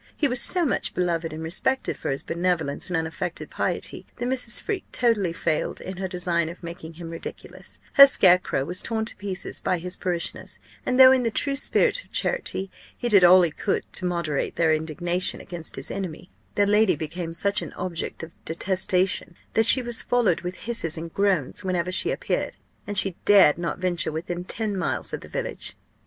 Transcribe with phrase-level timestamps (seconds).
[0.17, 4.59] He was so much beloved and respected for his benevolence and unaffected piety, that Mrs.
[4.59, 9.15] Freke totally failed in her design of making him ridiculous; her scarecrow was torn to
[9.17, 13.43] pieces by his parishioners; and though, in the true spirit of charity, he did all
[13.43, 18.23] he could to moderate their indignation against his enemy, the lady became such an object
[18.23, 22.57] of detestation, that she was followed with hisses and groans whenever she appeared,
[22.87, 25.75] and she dared not venture within ten miles of the village.